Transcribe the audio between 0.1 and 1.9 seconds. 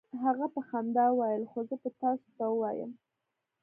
هغې په خندا وویل: "خو زه به